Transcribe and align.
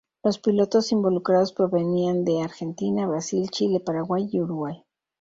Los 0.23 0.39
pilotos 0.39 0.91
involucrados 0.91 1.53
provenían 1.53 2.25
de 2.25 2.41
Argentina, 2.41 3.05
Brasil, 3.05 3.51
Chile, 3.51 3.79
Paraguay 3.79 4.27
y 4.31 4.39
Uruguay. 4.39 4.83